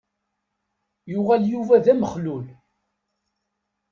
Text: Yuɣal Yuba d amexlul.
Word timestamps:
Yuɣal 1.11 1.43
Yuba 1.51 1.83
d 1.83 1.87
amexlul. 1.91 2.45